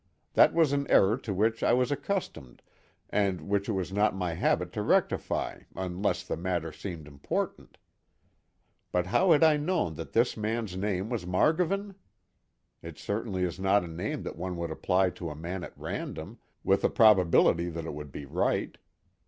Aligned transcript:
That 0.33 0.55
was 0.55 0.73
an 0.73 0.89
error 0.89 1.15
to 1.15 1.31
which 1.31 1.61
I 1.61 1.73
was 1.73 1.91
accustomed 1.91 2.63
and 3.11 3.39
which 3.41 3.69
it 3.69 3.73
was 3.73 3.93
not 3.93 4.15
my 4.15 4.33
habit 4.33 4.73
to 4.73 4.81
rectify 4.81 5.59
unless 5.75 6.23
the 6.23 6.35
matter 6.35 6.71
seemed 6.71 7.07
important. 7.07 7.77
But 8.91 9.05
how 9.05 9.31
had 9.31 9.43
I 9.43 9.57
known 9.57 9.93
that 9.97 10.13
this 10.13 10.35
man's 10.35 10.75
name 10.75 11.11
was 11.11 11.27
Margovan? 11.27 11.93
It 12.81 12.97
certainly 12.97 13.43
is 13.43 13.59
not 13.59 13.83
a 13.83 13.87
name 13.87 14.23
that 14.23 14.37
one 14.37 14.57
would 14.57 14.71
apply 14.71 15.11
to 15.11 15.29
a 15.29 15.35
man 15.35 15.63
at 15.63 15.77
random, 15.77 16.39
with 16.63 16.83
a 16.83 16.89
probability 16.89 17.69
that 17.69 17.85
it 17.85 17.93
would 17.93 18.11
be 18.11 18.25
right. 18.25 18.79